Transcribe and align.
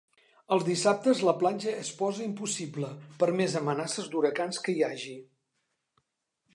Els 0.55 0.63
dissabtes 0.69 1.19
la 1.27 1.33
platja 1.41 1.73
es 1.81 1.91
posa 2.01 2.25
impossible, 2.29 2.89
per 3.23 3.29
més 3.43 3.59
amenaces 3.63 4.11
d'huracans 4.15 4.63
que 4.65 4.77
hi 4.79 4.83
hagi. 4.89 5.17